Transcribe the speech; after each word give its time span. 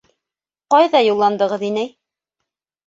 -Кайҙа 0.75 1.03
юлландығыҙ, 1.09 1.69
инәй? 1.71 1.95